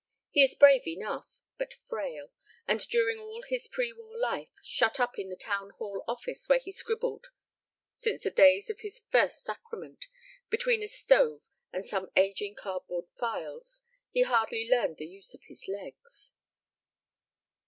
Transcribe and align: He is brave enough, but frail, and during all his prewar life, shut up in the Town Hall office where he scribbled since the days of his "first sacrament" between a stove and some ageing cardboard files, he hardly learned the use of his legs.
He 0.31 0.41
is 0.43 0.55
brave 0.55 0.87
enough, 0.87 1.41
but 1.59 1.75
frail, 1.75 2.31
and 2.67 2.79
during 2.87 3.19
all 3.19 3.43
his 3.43 3.67
prewar 3.67 4.17
life, 4.19 4.49
shut 4.63 4.99
up 4.99 5.19
in 5.19 5.29
the 5.29 5.35
Town 5.35 5.69
Hall 5.77 6.03
office 6.07 6.49
where 6.49 6.57
he 6.57 6.71
scribbled 6.71 7.27
since 7.91 8.23
the 8.23 8.31
days 8.31 8.71
of 8.71 8.79
his 8.79 9.03
"first 9.11 9.43
sacrament" 9.43 10.07
between 10.49 10.81
a 10.81 10.87
stove 10.87 11.43
and 11.71 11.85
some 11.85 12.09
ageing 12.15 12.55
cardboard 12.55 13.09
files, 13.19 13.83
he 14.09 14.23
hardly 14.23 14.67
learned 14.67 14.97
the 14.97 15.05
use 15.05 15.35
of 15.35 15.43
his 15.43 15.67
legs. 15.67 16.33